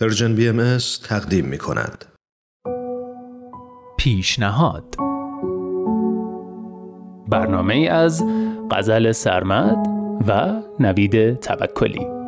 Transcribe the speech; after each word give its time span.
پرژن 0.00 0.34
بی 0.34 0.48
ام 0.48 0.78
تقدیم 1.04 1.44
می 1.44 1.58
کند. 1.58 2.04
پیشنهاد 3.98 4.94
برنامه 7.28 7.88
از 7.90 8.24
غزل 8.70 9.12
سرمد 9.12 9.86
و 10.28 10.62
نوید 10.78 11.40
توکلی 11.40 12.19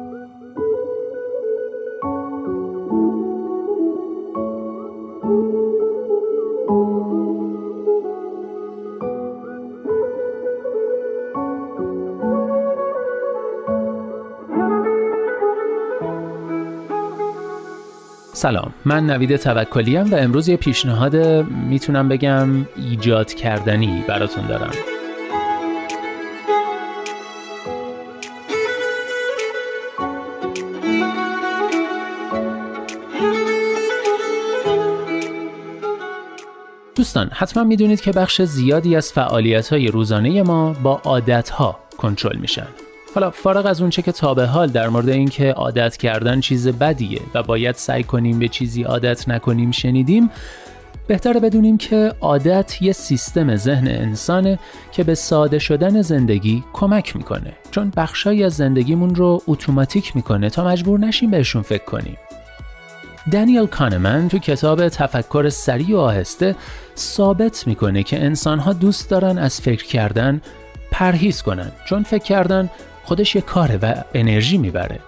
سلام. 18.34 18.74
من 18.84 19.06
نوید 19.06 19.36
توکلی 19.36 19.96
و 19.96 20.14
امروز 20.16 20.48
یه 20.48 20.56
پیشنهاد 20.56 21.16
می‌تونم 21.46 22.09
بگم 22.09 22.48
ایجاد 22.77 23.34
کردنی 23.34 24.05
براتون 24.08 24.46
دارم. 24.46 24.70
دوستان 36.96 37.28
حتما 37.33 37.64
می‌دونید 37.64 38.00
که 38.00 38.12
بخش 38.12 38.42
زیادی 38.42 38.96
از 38.96 39.12
فعالیت 39.12 39.69
های 39.69 39.88
روزانه 39.88 40.42
ما 40.42 40.72
با 40.72 41.00
عادت 41.05 41.50
ها 41.50 41.78
کنترل 41.98 42.36
میشن. 42.36 42.66
حالا 43.14 43.30
فارغ 43.30 43.66
از 43.66 43.80
اونچه 43.80 44.02
که 44.02 44.12
تا 44.12 44.34
به 44.34 44.46
حال 44.46 44.68
در 44.68 44.88
مورد 44.88 45.08
اینکه 45.08 45.52
عادت 45.52 45.96
کردن 45.96 46.40
چیز 46.40 46.68
بدیه 46.68 47.20
و 47.34 47.42
باید 47.42 47.74
سعی 47.74 48.02
کنیم 48.02 48.38
به 48.38 48.48
چیزی 48.48 48.82
عادت 48.82 49.28
نکنیم 49.28 49.70
شنیدیم 49.70 50.30
بهتره 51.06 51.41
بدونیم 51.41 51.78
که 51.78 52.12
عادت 52.20 52.82
یه 52.82 52.92
سیستم 52.92 53.56
ذهن 53.56 53.88
انسانه 53.88 54.58
که 54.92 55.04
به 55.04 55.14
ساده 55.14 55.58
شدن 55.58 56.02
زندگی 56.02 56.64
کمک 56.72 57.16
می‌کنه. 57.16 57.52
چون 57.70 57.92
بخشایی 57.96 58.44
از 58.44 58.54
زندگیمون 58.54 59.14
رو 59.14 59.42
اتوماتیک 59.48 60.16
می‌کنه 60.16 60.50
تا 60.50 60.64
مجبور 60.64 61.00
نشیم 61.00 61.30
بهشون 61.30 61.62
فکر 61.62 61.84
کنیم. 61.84 62.16
دانیل 63.32 63.66
کانمن 63.66 64.28
تو 64.28 64.38
کتاب 64.38 64.88
تفکر 64.88 65.48
سریع 65.48 65.97
و 65.97 66.00
آهسته 66.00 66.56
ثابت 66.97 67.66
می‌کنه 67.66 68.02
که 68.02 68.24
انسانها 68.24 68.72
دوست 68.72 69.10
دارن 69.10 69.38
از 69.38 69.60
فکر 69.60 69.84
کردن 69.84 70.41
پرهیز 70.91 71.42
کنن. 71.42 71.72
چون 71.84 72.02
فکر 72.02 72.24
کردن 72.24 72.70
خودش 73.05 73.34
یه 73.34 73.41
کاره 73.41 73.77
و 73.77 73.95
انرژی 74.14 74.58
می‌بره. 74.58 74.98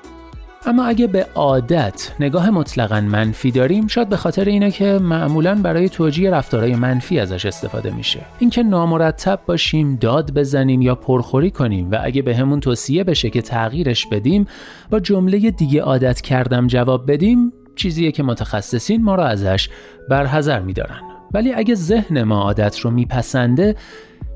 اما 0.66 0.84
اگه 0.84 1.06
به 1.06 1.26
عادت 1.34 2.12
نگاه 2.20 2.50
مطلقا 2.50 3.00
منفی 3.00 3.50
داریم 3.50 3.86
شاید 3.86 4.08
به 4.08 4.16
خاطر 4.16 4.44
اینه 4.44 4.70
که 4.70 4.84
معمولا 4.84 5.54
برای 5.54 5.88
توجیه 5.88 6.30
رفتارهای 6.30 6.76
منفی 6.76 7.20
ازش 7.20 7.46
استفاده 7.46 7.90
میشه. 7.90 8.20
اینکه 8.38 8.62
نامرتب 8.62 9.40
باشیم 9.46 9.96
داد 9.96 10.34
بزنیم 10.34 10.82
یا 10.82 10.94
پرخوری 10.94 11.50
کنیم 11.50 11.90
و 11.90 11.98
اگه 12.02 12.22
به 12.22 12.36
همون 12.36 12.60
توصیه 12.60 13.04
بشه 13.04 13.30
که 13.30 13.42
تغییرش 13.42 14.06
بدیم 14.06 14.46
با 14.90 15.00
جمله 15.00 15.50
دیگه 15.50 15.82
عادت 15.82 16.20
کردم 16.20 16.66
جواب 16.66 17.12
بدیم 17.12 17.52
چیزیه 17.76 18.12
که 18.12 18.22
متخصصین 18.22 19.04
ما 19.04 19.14
را 19.14 19.26
ازش 19.26 19.68
برحذر 20.10 20.60
میدارن. 20.60 21.00
ولی 21.34 21.52
اگه 21.52 21.74
ذهن 21.74 22.22
ما 22.22 22.42
عادت 22.42 22.78
رو 22.78 22.90
میپسنده 22.90 23.76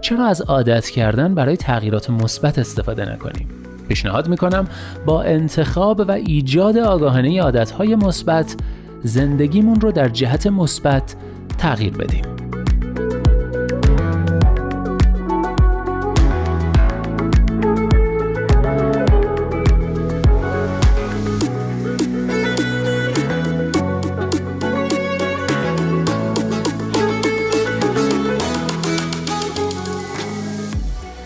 چرا 0.01 0.27
از 0.27 0.41
عادت 0.41 0.89
کردن 0.89 1.35
برای 1.35 1.57
تغییرات 1.57 2.11
مثبت 2.11 2.59
استفاده 2.59 3.13
نکنیم؟ 3.13 3.49
پیشنهاد 3.89 4.29
می‌کنم 4.29 4.69
با 5.07 5.23
انتخاب 5.23 6.01
و 6.09 6.11
ایجاد 6.11 6.79
آگاهانه 6.79 7.43
عادتهای 7.43 7.95
مثبت 7.95 8.57
زندگیمون 9.03 9.81
رو 9.81 9.93
در 9.93 10.09
جهت 10.09 10.47
مثبت 10.47 11.17
تغییر 11.59 11.93
بدیم. 11.93 12.38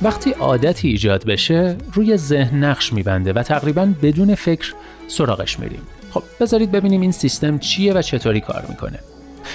وقتی 0.03 0.31
عادتی 0.31 0.89
ایجاد 0.89 1.25
بشه 1.25 1.77
روی 1.93 2.17
ذهن 2.17 2.65
نقش 2.65 2.93
میبنده 2.93 3.33
و 3.33 3.43
تقریبا 3.43 3.93
بدون 4.03 4.35
فکر 4.35 4.75
سراغش 5.09 5.59
میریم. 5.59 5.83
خب 6.11 6.23
بذارید 6.41 6.73
ببینیم 6.73 7.01
این 7.01 7.13
سیستم 7.13 7.59
چیه 7.59 7.93
و 7.93 8.03
چطوری 8.03 8.41
کار 8.41 8.67
می‌کنه. 8.69 8.99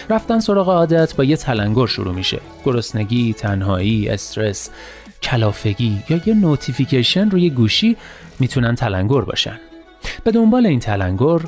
رفتن 0.09 0.39
سراغ 0.39 0.69
عادت 0.69 1.15
با 1.15 1.23
یه 1.23 1.35
تلنگر 1.35 1.85
شروع 1.85 2.13
میشه. 2.13 2.39
گرسنگی 2.65 3.33
تنهایی 3.33 4.09
استرس 4.09 4.69
کلافگی 5.23 6.03
یا 6.09 6.21
یه 6.25 6.33
notification 6.33 7.29
روی 7.29 7.49
گوشی 7.49 7.97
می‌تونن 8.39 8.75
تلنگر 8.75 9.21
باشن. 9.21 9.59
به 10.23 10.31
دنبال 10.31 10.65
این 10.65 10.79
تلنگر 10.79 11.39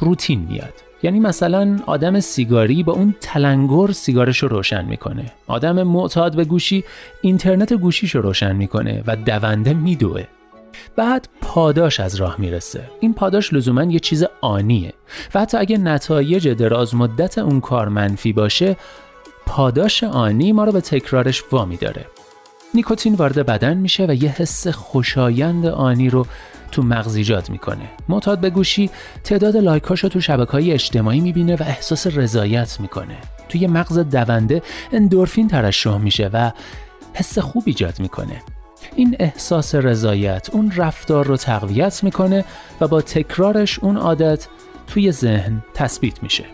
روتین 0.00 0.46
میاد. 0.50 0.74
یعنی 1.06 1.20
مثلا 1.20 1.78
آدم 1.86 2.20
سیگاری 2.20 2.82
با 2.82 2.92
اون 2.92 3.14
تلنگر 3.20 3.92
سیگارش 3.92 4.38
رو 4.38 4.48
روشن 4.48 4.84
می‌کنه. 4.84 5.32
آدم 5.46 5.82
معتاد 5.82 6.36
به 6.36 6.44
گوشی 6.44 6.84
اینترنت 7.20 7.72
گوشیش 7.72 8.14
رو 8.14 8.22
روشن 8.22 8.56
می‌کنه 8.56 9.02
و 9.06 9.16
دونده 9.16 9.74
میدوه. 9.74 10.24
بعد 10.96 11.28
پاداش 11.40 12.00
از 12.00 12.14
راه 12.14 12.36
می‌رسه. 12.38 12.80
این 13.00 13.14
پاداش 13.14 13.52
لزوما 13.52 13.82
یه 13.82 13.98
چیز 13.98 14.24
آنیه. 14.40 14.92
و 15.34 15.40
حتی 15.40 15.56
اگه 15.56 15.78
نتایج 15.78 16.48
دراز 16.48 16.94
مدت 16.94 17.38
اون 17.38 17.60
کار 17.60 17.88
منفی 17.88 18.32
باشه 18.32 18.76
پاداش 19.46 20.04
آنی 20.04 20.52
ما 20.52 20.64
رو 20.64 20.72
به 20.72 20.80
تکرارش 20.80 21.42
وامی 21.52 21.76
داره 21.76 22.06
نیکوتین 22.74 23.14
وارد 23.14 23.46
بدن 23.46 23.76
میشه 23.76 24.06
و 24.06 24.14
یه 24.14 24.30
حس 24.30 24.68
خوشایند 24.68 25.66
آنی 25.66 26.10
رو 26.10 26.26
تو 26.76 26.82
مغز 26.82 27.16
ایجاد 27.16 27.50
می‌کنه. 27.50 27.90
معتاد 28.08 28.40
به 28.40 28.50
گوشی 28.50 28.90
تعداد 29.24 29.56
لایکاش 29.56 30.00
رو 30.00 30.08
تو 30.08 30.20
شبکه 30.20 30.52
های 30.52 30.72
اجتماعی 30.72 31.20
می‌بینه 31.20 31.56
و 31.56 31.62
احساس 31.62 32.06
رضایت 32.06 32.80
می‌کنه. 32.80 33.16
توی 33.48 33.66
مغز 33.66 33.98
دونده 33.98 34.62
اندورفین 34.92 35.48
ترشح 35.48 35.96
میشه 35.96 36.30
و 36.32 36.52
حس 37.14 37.38
خوب 37.38 37.62
ایجاد 37.66 38.00
می‌کنه. 38.00 38.42
این 38.96 39.16
احساس 39.18 39.74
رضایت 39.74 40.48
اون 40.52 40.72
رفتار 40.76 41.26
رو 41.26 41.36
تقویت 41.36 42.04
می‌کنه 42.04 42.44
و 42.80 42.88
با 42.88 43.00
تکرارش 43.00 43.78
اون 43.78 43.96
عادت 43.96 44.46
توی 44.86 45.12
ذهن 45.12 45.64
تثبیت 45.74 46.22
میشه. 46.22 46.44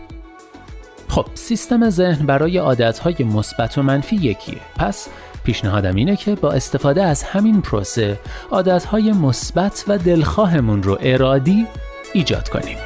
خب 1.07 1.25
سیستم 1.33 1.89
ذهن 1.89 2.25
برای 2.25 2.57
عادتهای 2.57 3.15
مثبت 3.19 3.77
و 3.77 3.83
منفی 3.83 4.15
یکیه. 4.15 4.59
پس 4.75 5.07
پیشنهادم 5.43 5.95
اینه 5.95 6.15
که 6.15 6.35
با 6.35 6.51
استفاده 6.51 7.03
از 7.03 7.23
همین 7.23 7.61
پروسه 7.61 8.19
عادتهای 8.51 9.11
مثبت 9.11 9.85
و 9.87 9.97
دلخواهمون 9.97 10.83
رو 10.83 10.97
ارادی 11.01 11.67
ایجاد 12.13 12.49
کنیم. 12.49 12.77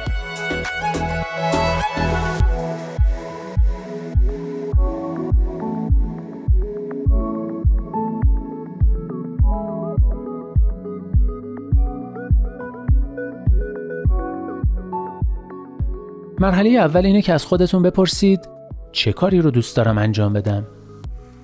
مرحله 16.40 16.70
اول 16.70 17.06
اینه 17.06 17.22
که 17.22 17.32
از 17.32 17.44
خودتون 17.44 17.82
بپرسید 17.82 18.48
چه 18.92 19.12
کاری 19.12 19.40
رو 19.40 19.50
دوست 19.50 19.76
دارم 19.76 19.98
انجام 19.98 20.32
بدم؟ 20.32 20.66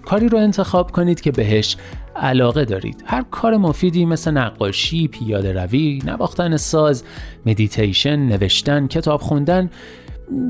کاری 0.06 0.28
رو 0.28 0.38
انتخاب 0.38 0.90
کنید 0.90 1.20
که 1.20 1.32
بهش 1.32 1.76
علاقه 2.16 2.64
دارید 2.64 3.04
هر 3.06 3.24
کار 3.30 3.56
مفیدی 3.56 4.04
مثل 4.04 4.30
نقاشی، 4.30 5.08
پیاده 5.08 5.52
روی، 5.52 6.02
نواختن 6.06 6.56
ساز، 6.56 7.04
مدیتیشن، 7.46 8.16
نوشتن، 8.16 8.86
کتاب 8.86 9.20
خوندن 9.20 9.70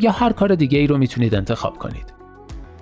یا 0.01 0.11
هر 0.11 0.33
کار 0.33 0.55
دیگه 0.55 0.79
ای 0.79 0.87
رو 0.87 0.99
می‌تونید 0.99 1.35
انتخاب 1.35 1.79
کنید 1.79 2.15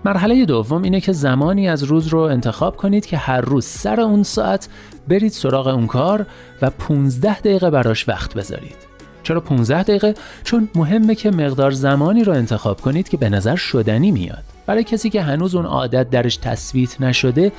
مرحله 0.04 0.44
دوم 0.44 0.82
اینه 0.82 1.00
که 1.00 1.12
زمانی 1.12 1.68
از 1.68 1.82
روز 1.82 2.06
رو 2.06 2.18
انتخاب 2.18 2.76
کنید 2.76 3.06
که 3.06 3.16
هر 3.16 3.40
روز 3.40 3.64
سر 3.64 4.00
اون 4.00 4.22
ساعت 4.22 4.68
برید 5.08 5.32
سراغ 5.32 5.66
اون 5.66 5.86
کار 5.86 6.26
و 6.62 6.70
15 6.70 7.40
دقیقه 7.40 7.70
براش 7.70 8.08
وقت 8.08 8.34
بذارید. 8.34 8.76
چرا 9.22 9.40
15 9.40 9.82
دقیقه؟ 9.82 10.14
چون 10.44 10.68
مهمه 10.74 11.14
که 11.14 11.30
مقدار 11.30 11.70
زمانی 11.70 12.24
رو 12.24 12.32
انتخاب 12.32 12.80
کنید 12.80 13.08
که 13.08 13.16
به 13.16 13.28
نظر 13.28 13.56
شدنی 13.56 14.10
میاد. 14.10 14.51
برای 14.66 14.84
کسی 14.84 15.10
که 15.10 15.22
هنوز 15.22 15.54
اون 15.54 15.66
عادت 15.66 16.10
درش 16.10 16.36
تثبیت 16.36 17.00
نشده 17.00 17.52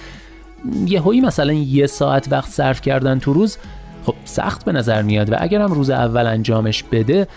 یه 0.86 1.02
هایی 1.02 1.22
مثلا 1.22 1.54
یه 1.54 1.88
ساعت 1.88 2.32
وقت 2.32 2.50
صرف 2.50 2.82
کردن 2.82 3.20
تو 3.20 3.34
روز 3.34 3.58
خب 4.06 4.16
سخت 4.26 4.66
به 4.66 4.72
نظر 4.72 5.02
میاد 5.02 5.32
و 5.32 5.36
اگرم 5.40 5.72
روز 5.72 5.90
اول 5.90 6.28
انجامش 6.28 6.84
بده 6.84 7.28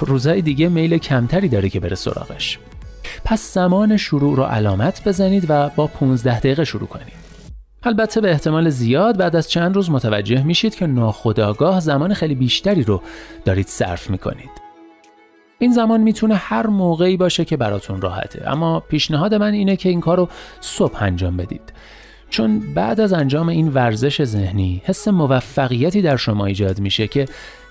روزهای 0.00 0.42
دیگه 0.42 0.68
میل 0.68 0.98
کمتری 0.98 1.48
داره 1.48 1.68
که 1.68 1.80
بره 1.80 1.94
سراغش. 1.94 2.58
پس 3.24 3.54
زمان 3.54 3.96
شروع 3.96 4.36
رو 4.36 4.42
علامت 4.42 5.08
بزنید 5.08 5.46
و 5.48 5.68
با 5.68 5.86
15 5.86 6.38
دقیقه 6.38 6.64
شروع 6.64 6.88
کنید. 6.88 7.22
البته 7.82 8.20
به 8.20 8.30
احتمال 8.30 8.70
زیاد 8.70 9.16
بعد 9.16 9.36
از 9.36 9.50
چند 9.50 9.74
روز 9.74 9.90
متوجه 9.90 10.42
میشید 10.42 10.74
که 10.74 10.86
ناخداگاه 10.86 11.80
زمان 11.80 12.14
خیلی 12.14 12.34
بیشتری 12.34 12.82
رو 12.82 13.02
دارید 13.44 13.66
صرف 13.66 14.10
می‌کنید. 14.10 14.61
این 15.62 15.72
زمان 15.72 16.00
می‌تونه 16.00 16.34
هر 16.34 16.66
موقعی 16.66 17.16
باشه 17.16 17.44
که 17.44 17.56
براتون 17.56 18.00
راحته. 18.00 18.50
اما 18.50 18.80
پیشنهاد 18.80 19.34
من 19.34 19.52
اینه 19.52 19.76
که 19.76 19.88
این 19.88 20.00
کار 20.00 20.16
رو 20.16 20.28
صبح 20.60 21.02
انجام 21.02 21.36
بدید. 21.36 21.72
چون 22.30 22.74
بعد 22.74 23.00
از 23.00 23.12
انجام 23.12 23.48
این 23.48 23.68
ورزش 23.68 24.24
ذهنی 24.24 24.82
حس 24.84 25.08
موفقیتی 25.08 26.02
در 26.02 26.16
شما 26.16 26.46
ایجاد 26.46 26.80
میشه 26.80 27.06
که 27.06 27.26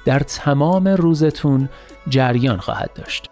در 0.06 0.20
تمام 0.20 0.88
روزتون 0.88 1.70
جریان 2.10 2.58
خواهد 2.58 2.90
داشت. 2.96 3.30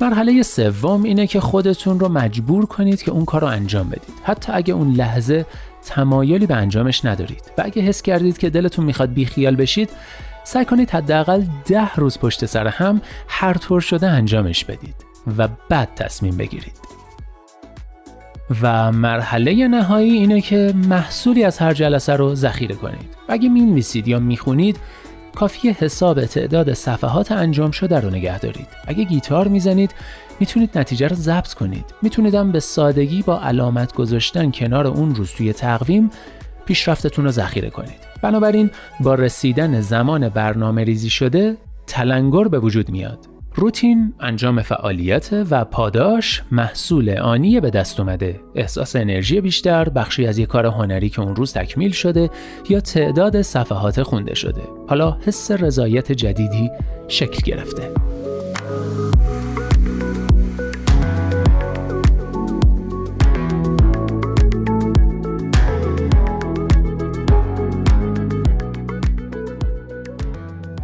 مرحله 0.00 0.42
سوم 0.42 1.02
اینه 1.02 1.26
که 1.26 1.40
خودتون 1.40 2.00
رو 2.00 2.08
مجبور 2.08 2.66
کنید 2.66 3.02
که 3.02 3.10
اون 3.10 3.24
کار 3.24 3.40
رو 3.40 3.46
انجام 3.46 3.88
بدید. 3.88 4.14
حتی 4.22 4.52
اگه 4.52 4.74
اون 4.74 4.92
لحظه 4.92 5.46
تمایلی 5.86 6.46
به 6.46 6.54
انجامش 6.54 7.04
ندارید. 7.04 7.52
و 7.58 7.62
اگه 7.64 7.82
حس 7.82 8.02
کردید 8.02 8.38
که 8.38 8.50
دلتون 8.50 8.84
می‌خواد 8.84 9.12
بیخیال 9.12 9.56
بشید 9.56 9.90
سعی 10.44 10.64
کنید 10.64 10.90
حداقل 10.90 11.42
ده 11.64 11.94
روز 11.94 12.18
پشت 12.18 12.46
سر 12.46 12.66
هم 12.66 13.00
هر 13.28 13.54
طور 13.54 13.80
شده 13.80 14.08
انجامش 14.08 14.64
بدید 14.64 14.94
و 15.38 15.48
بعد 15.68 15.88
تصمیم 15.96 16.36
بگیرید. 16.36 16.90
و 18.62 18.92
مرحله 18.92 19.68
نهایی 19.68 20.12
اینه 20.12 20.40
که 20.40 20.74
محصولی 20.88 21.44
از 21.44 21.58
هر 21.58 21.72
جلسه 21.74 22.16
رو 22.16 22.34
ذخیره 22.34 22.74
کنید. 22.74 23.14
اگه 23.28 23.48
می‌نویسید 23.48 24.08
یا 24.08 24.18
می‌خونید 24.18 24.76
کافی 25.34 25.70
حساب 25.70 26.24
تعداد 26.24 26.72
صفحات 26.72 27.32
انجام 27.32 27.70
شده 27.70 28.00
رو 28.00 28.10
نگه 28.10 28.38
دارید. 28.38 28.66
اگه 28.86 29.04
گیتار 29.04 29.48
می‌زنید 29.48 29.94
می‌تونید 30.40 30.78
نتیجه 30.78 31.08
رو 31.08 31.16
ضبط 31.16 31.54
کنید. 31.54 31.84
می‌تونید 32.02 32.34
هم 32.34 32.52
به 32.52 32.60
سادگی 32.60 33.22
با 33.22 33.40
علامت 33.40 33.94
گذاشتن 33.94 34.50
کنار 34.50 34.86
اون 34.86 35.14
روز 35.14 35.30
توی 35.30 35.52
تقویم 35.52 36.10
پیشرفتتون 36.64 37.24
رو 37.24 37.30
ذخیره 37.30 37.70
کنید. 37.70 38.09
بنابراین 38.22 38.70
با 39.00 39.14
رسیدن 39.14 39.80
زمان 39.80 40.28
برنامه 40.28 40.84
ریزی 40.84 41.10
شده 41.10 41.56
تلنگر 41.86 42.44
به 42.44 42.58
وجود 42.58 42.90
میاد. 42.90 43.18
روتین 43.54 44.12
انجام 44.20 44.62
فعالیت 44.62 45.28
و 45.50 45.64
پاداش 45.64 46.42
محصول 46.50 47.18
آنی 47.18 47.60
به 47.60 47.70
دست 47.70 48.00
اومده. 48.00 48.40
احساس 48.54 48.96
انرژی 48.96 49.40
بیشتر 49.40 49.88
بخشی 49.88 50.26
از 50.26 50.38
یک 50.38 50.48
کار 50.48 50.66
هنری 50.66 51.08
که 51.08 51.20
اون 51.20 51.36
روز 51.36 51.52
تکمیل 51.52 51.90
شده 51.90 52.30
یا 52.68 52.80
تعداد 52.80 53.42
صفحات 53.42 54.02
خونده 54.02 54.34
شده. 54.34 54.62
حالا 54.88 55.16
حس 55.26 55.50
رضایت 55.50 56.12
جدیدی 56.12 56.70
شکل 57.08 57.42
گرفته. 57.42 58.09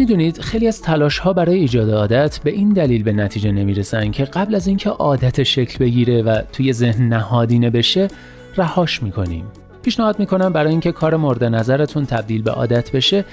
می‌دونید 0.06 0.41
خیلی 0.41 0.69
از 0.69 0.82
تلاش 0.82 1.19
ها 1.19 1.32
برای 1.32 1.58
ایجاد 1.58 1.91
عادت 1.91 2.38
به 2.38 2.50
این 2.50 2.73
دلیل 2.73 3.03
به 3.03 3.12
نتیجه 3.12 3.53
نمی‌رسن 3.53 4.11
که 4.11 4.25
قبل 4.25 4.55
از 4.55 4.67
اینکه 4.67 4.91
عادت 4.91 5.43
شکل 5.43 5.79
بگیره 5.79 6.23
و 6.23 6.43
توی 6.53 6.73
ذهن 6.73 7.08
نهادینه 7.08 7.70
بشه 7.70 8.08
رهاش 8.56 9.03
می‌کنیم. 9.03 9.44
پیشنهاد 9.82 10.19
می‌کنم 10.19 10.53
برای 10.53 10.70
اینکه 10.70 10.93
کار 10.93 11.17
مورد 11.17 11.44
نظرتون 11.44 12.06
تبدیل 12.06 12.43
به 12.43 12.50
عادت 12.50 12.93
بشه 12.93 13.25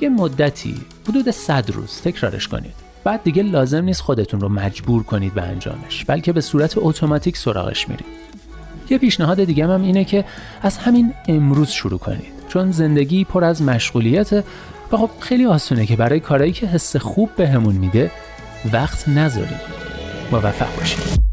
یه 0.00 0.08
مدتی 0.08 0.74
حدود 1.08 1.30
100 1.30 1.70
روز 1.70 2.00
تکرارش 2.00 2.48
کنید. 2.48 2.74
بعد 3.04 3.22
دیگه 3.22 3.42
لازم 3.42 3.84
نیست 3.84 4.00
خودتون 4.00 4.40
رو 4.40 4.48
مجبور 4.48 5.02
کنید 5.02 5.34
به 5.34 5.42
انجامش 5.42 6.04
بلکه 6.04 6.32
به 6.32 6.40
صورت 6.40 6.74
اتوماتیک 6.76 7.36
سراغش 7.36 7.88
میرید. 7.88 8.06
یه 8.90 8.98
پیشنهاد 8.98 9.44
دیگه 9.44 9.66
هم 9.66 9.82
اینه 9.82 10.04
که 10.04 10.24
از 10.62 10.78
همین 10.78 11.14
امروز 11.28 11.68
شروع 11.68 11.98
کنید 11.98 12.32
چون 12.48 12.70
زندگی 12.70 13.24
پر 13.24 13.44
از 13.44 13.62
مشغولیت 13.62 14.44
و 14.92 14.96
خب 14.96 15.10
خیلی 15.20 15.46
آسونه 15.46 15.86
که 15.86 15.96
برای 15.96 16.20
کارهایی 16.20 16.52
که 16.52 16.66
حس 16.66 16.96
خوب 16.96 17.30
بهمون 17.36 17.74
میده 17.74 18.10
وقت 18.72 19.08
نذاریم. 19.08 19.60
موفق 20.32 20.76
باشید. 20.76 21.31